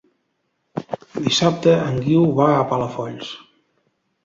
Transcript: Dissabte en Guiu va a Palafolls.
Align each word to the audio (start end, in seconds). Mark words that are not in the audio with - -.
Dissabte 1.25 1.75
en 1.91 2.01
Guiu 2.07 2.25
va 2.41 2.49
a 2.57 2.67
Palafolls. 2.75 3.33